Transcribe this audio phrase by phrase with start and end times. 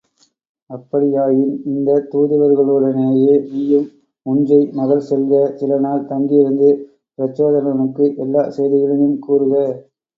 [0.69, 3.87] அப்படியாயின் இந்தத் தூதுவர்களுடனேயே நீயும்
[4.25, 6.69] உஞ்சை நகர் செல்க, சில நாள் தங்கியிருந்து
[7.19, 9.55] பிரச்சோதனனுக்கு எல்லாச் செய்திகளையும் கூறுக.